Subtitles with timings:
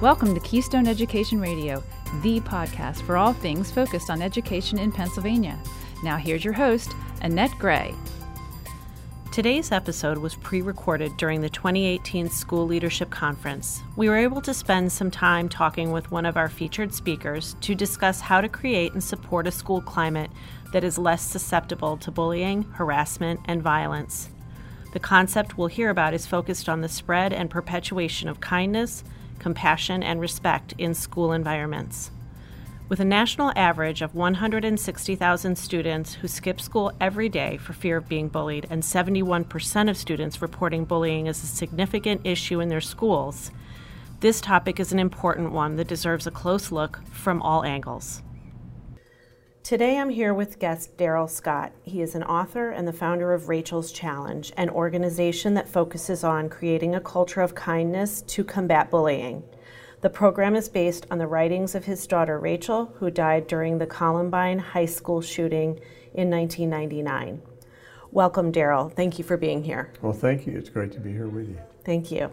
[0.00, 1.84] Welcome to Keystone Education Radio,
[2.22, 5.58] the podcast for all things focused on education in Pennsylvania.
[6.02, 7.94] Now, here's your host, Annette Gray.
[9.30, 13.82] Today's episode was pre recorded during the 2018 School Leadership Conference.
[13.94, 17.74] We were able to spend some time talking with one of our featured speakers to
[17.74, 20.30] discuss how to create and support a school climate
[20.72, 24.30] that is less susceptible to bullying, harassment, and violence.
[24.94, 29.04] The concept we'll hear about is focused on the spread and perpetuation of kindness,
[29.40, 32.12] compassion, and respect in school environments.
[32.88, 38.08] With a national average of 160,000 students who skip school every day for fear of
[38.08, 43.50] being bullied, and 71% of students reporting bullying as a significant issue in their schools,
[44.20, 48.22] this topic is an important one that deserves a close look from all angles.
[49.62, 51.72] Today I'm here with guest Darrell Scott.
[51.82, 56.48] He is an author and the founder of Rachel's Challenge, an organization that focuses on
[56.48, 59.44] creating a culture of kindness to combat bullying.
[60.00, 63.86] The program is based on the writings of his daughter Rachel, who died during the
[63.86, 65.78] Columbine High School shooting
[66.14, 67.42] in 1999.
[68.10, 68.88] Welcome, Darrell.
[68.88, 69.92] Thank you for being here.
[70.00, 70.56] Well, thank you.
[70.56, 71.58] It's great to be here with you.
[71.84, 72.32] Thank you.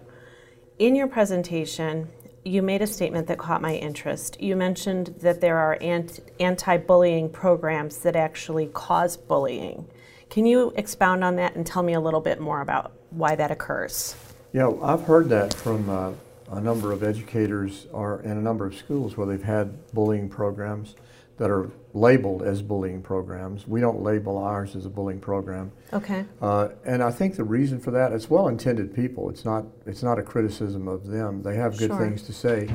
[0.79, 2.07] In your presentation,
[2.47, 4.41] you made a statement that caught my interest.
[4.41, 9.85] You mentioned that there are anti bullying programs that actually cause bullying.
[10.29, 13.51] Can you expound on that and tell me a little bit more about why that
[13.51, 14.15] occurs?
[14.53, 16.13] Yeah, I've heard that from uh,
[16.51, 20.95] a number of educators are in a number of schools where they've had bullying programs
[21.37, 23.67] that are labeled as bullying programs.
[23.67, 25.71] We don't label ours as a bullying program.
[25.93, 26.25] Okay.
[26.41, 29.29] Uh, and I think the reason for that, it's well-intended people.
[29.29, 31.43] It's not, it's not a criticism of them.
[31.43, 31.99] They have good Sure.
[31.99, 32.69] things to say.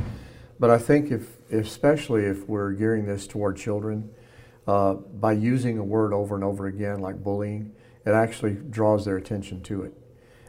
[0.60, 4.10] But I think if, especially if we're gearing this toward children,
[4.66, 7.72] uh, by using a word over and over again like bullying,
[8.06, 9.92] it actually draws their attention to it.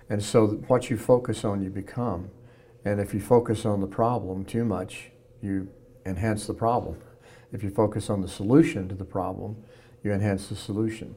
[0.10, 2.30] And so what you focus on, you become.
[2.86, 5.10] And if you focus on the problem too much,
[5.42, 5.68] you
[6.06, 6.98] enhance the problem.
[7.54, 9.56] If you focus on the solution to the problem,
[10.04, 11.16] you enhance the solution.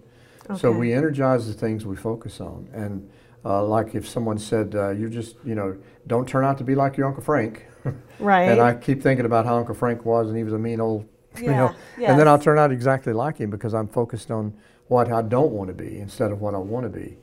[0.56, 2.68] So we energize the things we focus on.
[2.72, 3.10] And
[3.44, 5.76] uh, like if someone said, uh, you're just, you know,
[6.06, 7.66] don't turn out to be like your Uncle Frank.
[8.18, 8.48] Right.
[8.48, 11.06] and I keep thinking about how Uncle Frank was, and he was a mean old,
[11.36, 11.74] you Yeah, know.
[11.98, 12.26] And then.
[12.26, 14.54] I'll turn out exactly like him because I'm focused on
[14.88, 17.16] what I don't want to be instead of what I want to be.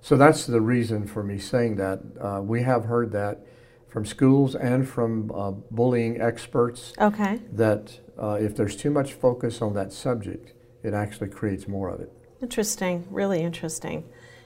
[0.00, 2.00] So that's the reason for me saying that.
[2.20, 3.46] Uh, we have heard that
[3.88, 7.40] from schools and from uh, bullying experts okay.
[7.52, 10.52] that uh, if there's too much focus on that subject,
[10.82, 12.12] it actually creates more of it.
[12.40, 14.04] Interesting, really interesting.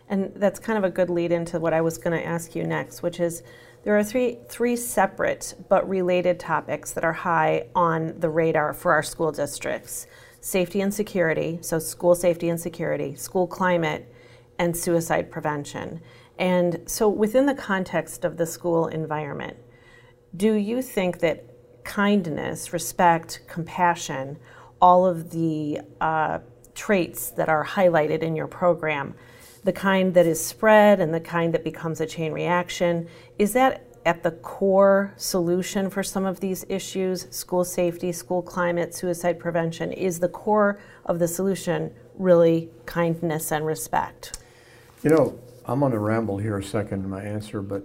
[0.08, 2.64] And that's kind of a good lead into what I was going to ask you
[2.64, 3.42] next, which is
[3.84, 8.92] there are three three separate but related topics that are high on the radar for
[8.92, 10.06] our school districts.
[10.40, 14.12] Safety and security, so school safety and security, school climate,
[14.58, 16.00] and suicide prevention.
[16.38, 19.56] And so within the context of the school environment,
[20.36, 21.51] do you think that
[21.84, 24.38] kindness, respect, compassion,
[24.80, 26.38] all of the uh,
[26.74, 29.14] traits that are highlighted in your program,
[29.64, 33.86] the kind that is spread and the kind that becomes a chain reaction, is that
[34.04, 37.28] at the core solution for some of these issues?
[37.30, 43.64] School safety, school climate, suicide prevention, is the core of the solution really kindness and
[43.64, 44.38] respect?
[45.04, 47.84] You know, I'm going to ramble here a second in my answer, but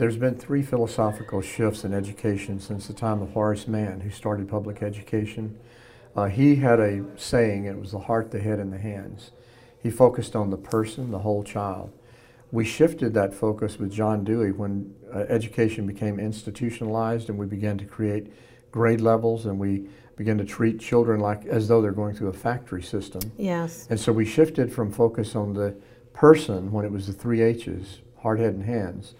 [0.00, 4.48] there's been three philosophical shifts in education since the time of Horace Mann, who started
[4.48, 5.58] public education.
[6.16, 9.30] Uh, he had a saying, it was the heart, the head, and the hands.
[9.78, 11.92] He focused on the person, the whole child.
[12.50, 17.76] We shifted that focus with John Dewey when uh, education became institutionalized and we began
[17.76, 18.32] to create
[18.72, 22.32] grade levels and we began to treat children like as though they're going through a
[22.32, 23.20] factory system.
[23.36, 23.86] Yes.
[23.90, 25.76] And so we shifted from focus on the
[26.14, 29.14] person when it was the three H's, heart, head, and hands,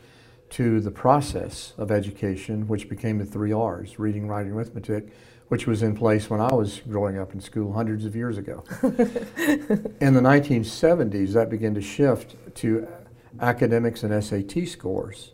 [0.51, 5.09] to the process of education, which became the three R's, reading, writing, arithmetic,
[5.49, 8.65] which was in place when I was growing up in school hundreds of years ago.
[8.83, 12.87] in the 1970s, that began to shift to
[13.41, 15.33] academics and SAT scores.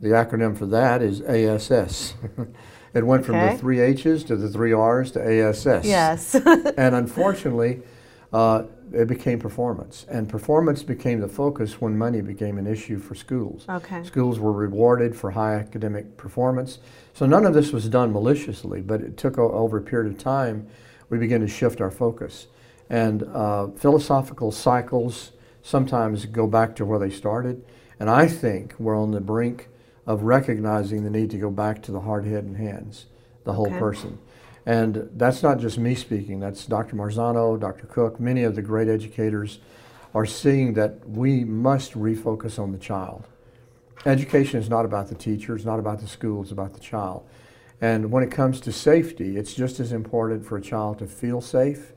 [0.00, 2.14] The acronym for that is ASS.
[2.94, 6.34] it went from the three H's to the three R's to ASS Yes.
[6.76, 7.82] and unfortunately,
[8.32, 10.06] uh, it became performance.
[10.08, 13.64] And performance became the focus when money became an issue for schools.
[13.68, 14.02] Okay.
[14.02, 16.78] Schools were rewarded for high academic performance.
[17.14, 20.66] So none of this was done maliciously, but it took over a period of time,
[21.08, 22.46] we began to shift our focus.
[22.88, 25.32] And uh, philosophical cycles
[25.62, 27.64] sometimes go back to where they started.
[27.98, 29.68] And I think we're on the brink
[30.06, 33.06] of recognizing the need to go back to the hard head and hands,
[33.44, 33.78] the whole Okay.
[33.78, 34.18] person.
[34.70, 36.94] And that's not just me speaking, that's Dr.
[36.94, 37.88] Marzano, Dr.
[37.88, 39.58] Cook, many of the great educators
[40.14, 43.26] are seeing that we must refocus on the child.
[44.06, 47.26] Education is not about the teacher, it's not about the school, it's about the child.
[47.80, 51.40] And when it comes to safety, it's just as important for a child to feel
[51.40, 51.92] safe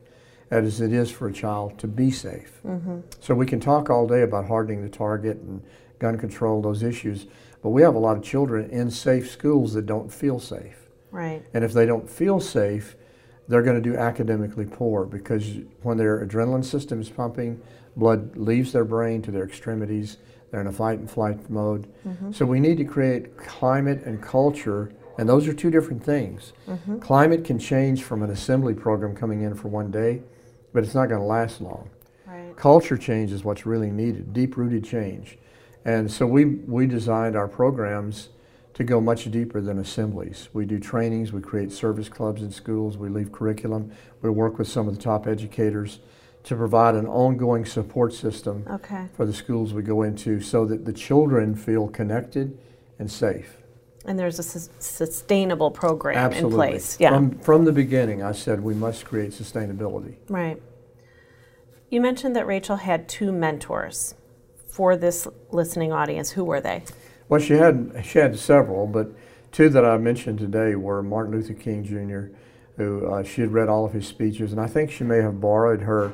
[0.50, 2.60] as it is for a child to be safe.
[2.66, 3.02] Mm-hmm.
[3.20, 5.62] So we can talk all day about hardening the target and
[6.00, 7.26] gun control, those issues,
[7.62, 10.83] but we have a lot of children in safe schools that don't feel safe.
[11.14, 11.44] Right.
[11.54, 12.96] And if they don't feel safe,
[13.46, 17.62] they're going to do academically poor because when their adrenaline system is pumping,
[17.96, 20.16] blood leaves their brain to their extremities.
[20.50, 21.86] They're in a fight and flight mode.
[22.06, 22.32] Mm-hmm.
[22.32, 26.52] So we need to create climate and culture, and those are two different things.
[26.68, 26.98] Mm-hmm.
[26.98, 30.20] Climate can change from an assembly program coming in for one day,
[30.72, 31.88] but it's not going to last long.
[32.26, 32.56] Right.
[32.56, 35.38] Culture change is what's really needed, deep rooted change.
[35.84, 38.30] And so we, we designed our programs
[38.74, 40.48] to go much deeper than assemblies.
[40.52, 44.68] We do trainings, we create service clubs in schools, we leave curriculum, we work with
[44.68, 46.00] some of the top educators
[46.42, 49.08] to provide an ongoing support system okay.
[49.16, 52.58] for the schools we go into so that the children feel connected
[52.98, 53.56] and safe.
[54.04, 56.66] And there's a su- sustainable program Absolutely.
[56.66, 57.00] in place.
[57.00, 57.10] Yeah.
[57.10, 60.16] From, from the beginning, I said we must create sustainability.
[60.28, 60.60] Right.
[61.88, 64.14] You mentioned that Rachel had two mentors
[64.66, 66.30] for this listening audience.
[66.32, 66.82] Who were they?
[67.28, 69.10] Well, she had she had several, but
[69.50, 72.36] two that I mentioned today were Martin Luther King Jr.,
[72.76, 75.40] who uh, she had read all of his speeches, and I think she may have
[75.40, 76.12] borrowed her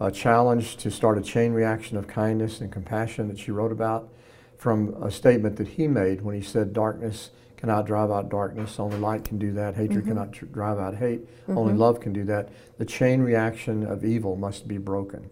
[0.00, 4.08] uh, challenge to start a chain reaction of kindness and compassion that she wrote about
[4.56, 8.98] from a statement that he made when he said, "Darkness cannot drive out darkness; only
[8.98, 9.74] light can do that.
[9.74, 10.08] Hatred mm-hmm.
[10.08, 11.58] cannot tr- drive out hate; mm-hmm.
[11.58, 12.50] only love can do that.
[12.78, 15.30] The chain reaction of evil must be broken."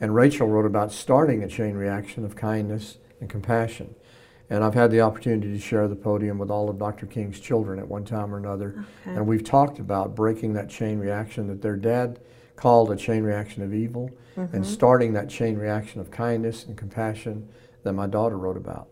[0.00, 3.94] And Rachel wrote about starting a chain reaction of kindness and compassion.
[4.52, 7.06] And I've had the opportunity to share the podium with all of Dr.
[7.06, 8.84] King's children at one time or another.
[9.00, 9.16] Okay.
[9.16, 12.20] And we've talked about breaking that chain reaction that their dad
[12.54, 14.54] called a chain reaction of evil mm-hmm.
[14.54, 17.48] and starting that chain reaction of kindness and compassion
[17.82, 18.88] that my daughter wrote about.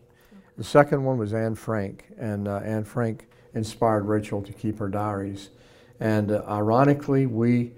[0.56, 4.88] The second one was Anne Frank, and uh, Anne Frank inspired Rachel to keep her
[4.88, 5.50] diaries.
[6.00, 7.72] And uh, ironically, we,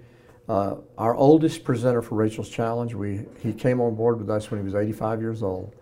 [0.47, 4.61] uh, our oldest presenter for Rachel's Challenge, we, he came on board with us when
[4.61, 5.75] he was 85 years old.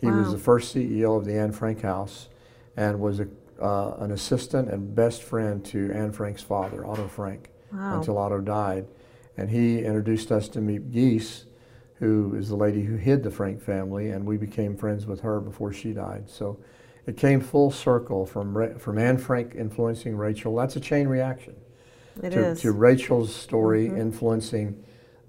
[0.00, 0.18] He wow.
[0.18, 2.28] was the first CEO of the Anne Frank House
[2.76, 3.28] and was a,
[3.60, 7.98] uh, an assistant and best friend to Anne Frank's father, Otto Frank, wow.
[7.98, 8.86] until Otto died.
[9.36, 11.44] And he introduced us to Miep Gies,
[11.94, 15.40] who is the lady who hid the Frank family, and we became friends with her
[15.40, 16.30] before she died.
[16.30, 16.58] So
[17.06, 20.56] it came full circle from, from Anne Frank influencing Rachel.
[20.56, 21.56] That's a chain reaction.
[22.22, 22.60] It to, is.
[22.62, 24.00] to Rachel's story mm-hmm.
[24.00, 24.82] influencing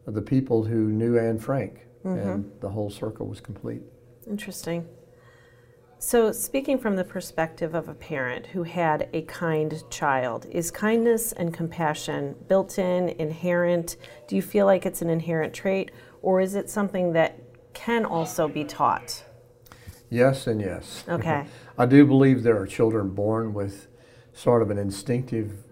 [0.08, 2.18] the people who knew Anne Frank, mm-hmm.
[2.18, 3.82] and the whole circle was complete.
[4.28, 4.88] Interesting.
[6.04, 11.32] So, speaking from the perspective of a parent who had a kind child, is kindness
[11.32, 13.98] and compassion built in, inherent?
[14.28, 15.92] Do you feel like it's an inherent trait,
[16.24, 17.40] or is it something that
[17.74, 19.24] can also be taught?
[20.10, 21.04] Yes, and yes.
[21.08, 21.46] Okay.
[21.78, 23.88] I do believe there are children born with
[24.34, 25.64] sort of an instinctive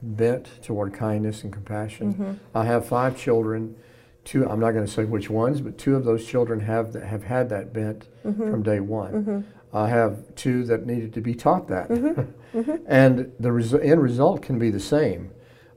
[0.00, 2.14] bent toward kindness and compassion.
[2.14, 2.32] Mm-hmm.
[2.54, 3.74] I have five children
[4.24, 7.04] two i'm not going to say which ones but two of those children have that,
[7.04, 8.50] have had that bent mm-hmm.
[8.50, 9.76] from day one mm-hmm.
[9.76, 12.20] i have two that needed to be taught that mm-hmm.
[12.58, 12.76] mm-hmm.
[12.86, 15.30] and the res- end result can be the same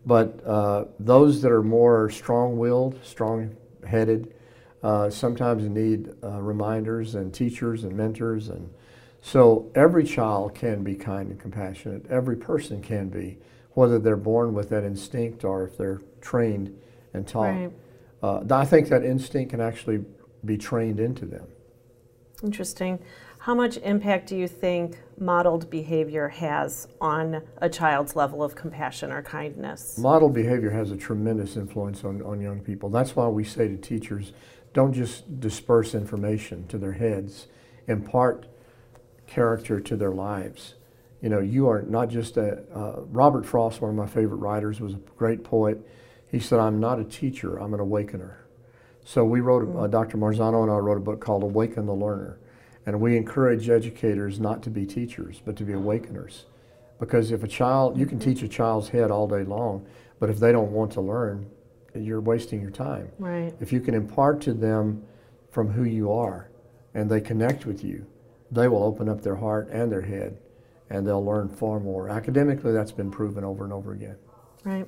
[0.06, 4.34] but uh, those that are more strong-willed strong-headed
[4.84, 8.70] uh, sometimes need uh, reminders and teachers and mentors and
[9.20, 13.38] so every child can be kind and compassionate every person can be
[13.74, 16.74] whether they're born with that instinct or if they're trained
[17.14, 17.72] and taught right
[18.24, 20.04] uh, I think that instinct can actually
[20.46, 21.48] be trained into them.
[22.44, 23.00] Interesting.
[23.40, 29.12] How much impact do you think modeled behavior has on a child's level of compassion
[29.12, 29.98] or kindness?
[29.98, 32.90] Modeled behavior has a tremendous influence on, on young people.
[32.90, 34.34] That's why we say to teachers
[34.74, 37.48] don't just disperse information to their heads,
[37.88, 38.48] impart
[39.26, 40.76] character to their lives.
[41.22, 42.64] You know, you are not just a.
[42.74, 45.80] Uh, Robert Frost, one of my favorite writers, was a great poet
[46.30, 48.46] he said, I'm not a teacher, I'm an awakener.
[49.04, 49.92] So we wrote, uh, mm.
[49.92, 50.18] Dr.
[50.18, 52.40] Marzano and I wrote a book called Awaken the Learner.
[52.86, 56.46] And we encourage educators not to be teachers, but to be awakeners.
[57.00, 59.86] Because if a child, you can teach a child's head all day long,
[60.20, 61.50] but if they don't want to learn,
[61.96, 63.10] you're wasting your time.
[63.20, 63.54] Right.
[63.60, 65.04] If you can impart to them
[65.52, 66.50] from who you are
[66.94, 68.06] and they connect with you,
[68.52, 70.38] they will open up their heart and their head
[70.90, 72.10] and they'll learn far more.
[72.10, 74.18] Academically, that's been proven over and over again.
[74.64, 74.88] Right.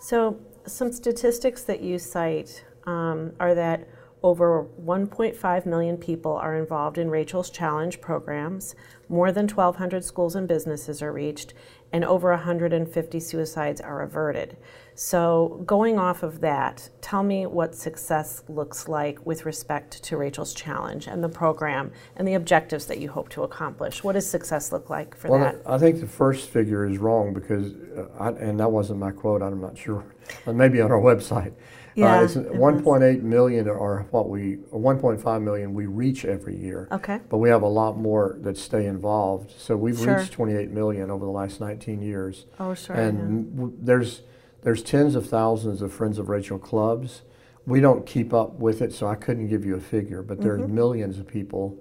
[0.00, 3.88] So, some statistics that you cite um, are that
[4.22, 8.74] Over 1.5 million people are involved in Rachel's Challenge programs.
[9.08, 11.54] More than 1,200 schools and businesses are reached,
[11.92, 14.56] and over 150 suicides are averted.
[14.94, 20.52] So, going off of that, tell me what success looks like with respect to Rachel's
[20.52, 24.02] Challenge and the program and the objectives that you hope to accomplish.
[24.02, 25.62] What does success look like for well, that?
[25.64, 29.40] I think the first figure is wrong because, uh, I, and that wasn't my quote,
[29.40, 30.04] I'm not sure.
[30.46, 31.52] Maybe on our website.
[31.98, 36.88] Uh, yeah, uh, it's 1.8 million or what we, 1.5 million we reach every year.
[36.92, 37.20] Okay.
[37.28, 39.52] But we have a lot more that stay involved.
[39.58, 40.18] So we've Sure.
[40.18, 42.46] reached 28 million over the last 19 years.
[42.60, 42.94] Oh, sure.
[42.96, 43.66] and yeah.
[43.80, 44.22] there's
[44.62, 47.22] there's tens of thousands of Friends of Rachel clubs.
[47.64, 50.60] We don't keep up with it, so I couldn't give you a figure, but there's
[50.60, 50.74] Mm-hmm.
[50.74, 51.78] millions of people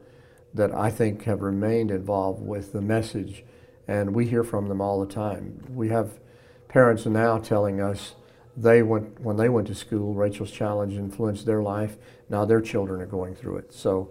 [0.54, 3.44] that I think have remained involved with the message,
[3.88, 5.64] and we hear from them all the time.
[5.74, 6.20] We have
[6.68, 8.14] parents now telling us
[8.58, 10.14] they went when they went to school.
[10.14, 11.96] Rachel's Challenge influenced their life.
[12.30, 13.74] Now their children are going through it.
[13.74, 14.10] So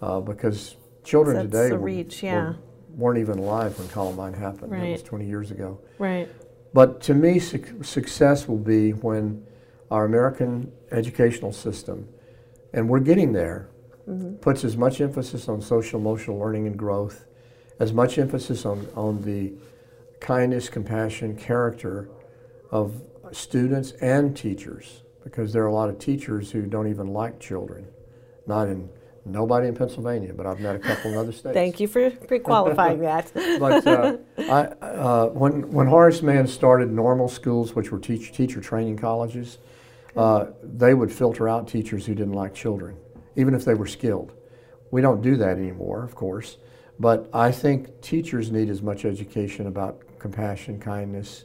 [0.00, 2.52] uh, because children That's today reach, were- yeah.
[2.96, 4.72] weren't even alive when Columbine happened.
[4.72, 5.04] That was Right.
[5.04, 5.78] 20 years ago.
[5.98, 6.28] Right.
[6.72, 9.46] But to me, suc success will be when
[9.90, 12.08] our American educational system,
[12.72, 13.68] and we're getting there,
[14.40, 17.26] puts as much emphasis on social emotional learning and growth,
[17.78, 19.52] as much emphasis on, on the
[20.20, 22.08] kindness, compassion, character
[22.70, 23.02] of
[23.32, 27.86] students and teachers, because there are a lot of teachers who don't even like children.
[28.46, 28.88] Not in
[29.24, 33.00] nobody in Pennsylvania, but I've met a couple in other states Thank you for pre-qualifying
[33.00, 33.32] that.
[33.58, 38.60] but uh, I, uh, when, when Horace Mann started normal schools, which were teach, teacher
[38.60, 39.58] training colleges,
[40.16, 42.96] uh, they would filter out teachers who didn't like children,
[43.36, 44.32] even if they were skilled.
[44.90, 46.58] We don't do that anymore, of course,
[47.00, 51.44] but I think teachers need as much education about compassion, kindness,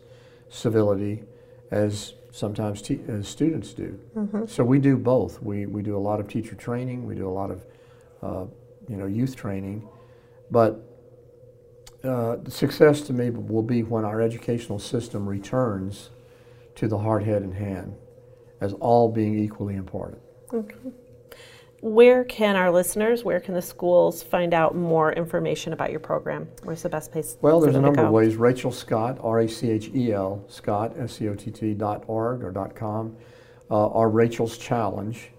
[0.50, 1.24] civility
[1.72, 4.00] as sometimes as students do.
[4.48, 5.42] So we do both.
[5.42, 7.66] We, we do a lot of teacher training, we do a lot of
[8.22, 8.46] uh,
[8.88, 9.88] you know, youth training,
[10.52, 10.86] but
[12.04, 16.10] uh, the success to me will be when our educational system returns
[16.76, 17.96] to the heart, head, and hand
[18.62, 20.22] as all being equally important.
[21.82, 26.50] Where can our listeners, where can the schools find out more information about your program?
[26.64, 27.38] Where's the best place?
[27.42, 28.36] Well, there's a number of ways.
[28.36, 32.04] Rachel Scott, R A C H E L, Scott, S C O T T dot
[32.08, 33.16] org or dot com,
[33.72, 35.32] uh, or Rachel's Challenge,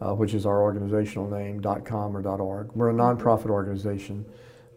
[0.00, 2.70] uh, which is our organizational name, dot com or dot org.
[2.74, 4.24] We're a nonprofit organization,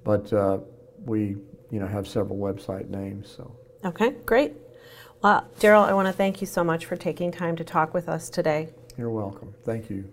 [0.04, 0.60] but uh,
[1.06, 1.38] we
[1.72, 3.34] you know have several website names.
[3.36, 3.52] So
[3.86, 4.54] Okay, great.
[5.24, 8.08] Well, Darrell, I want to thank you so much for taking time to talk with
[8.08, 8.70] us today.
[8.98, 9.56] you're welcome.
[9.66, 10.08] Thank you.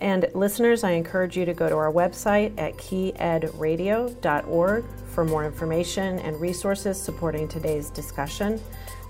[0.00, 6.18] And listeners, I encourage you to go to our website at keyedradio.org for more information
[6.18, 8.60] and resources supporting today's discussion.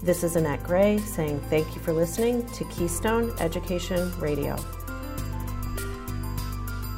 [0.02, 4.56] This is Annette Gray saying thank you for listening to Keystone Education Radio.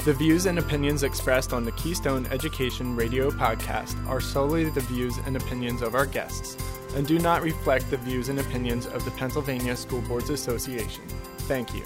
[0.05, 5.19] The views and opinions expressed on the Keystone Education Radio podcast are solely the views
[5.27, 6.57] and opinions of our guests
[6.95, 11.05] and do not reflect the views and opinions of the Pennsylvania School Boards Association.
[11.41, 11.83] Thank you.